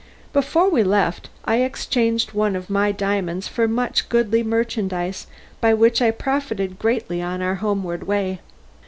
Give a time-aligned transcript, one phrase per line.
[0.33, 5.27] Before we left I exchanged one of my diamonds for much goodly merchandise
[5.59, 8.39] by which I profited greatly on our homeward way.